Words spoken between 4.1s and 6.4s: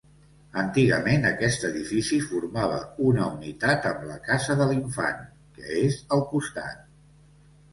la Casa de l'Infant, que és al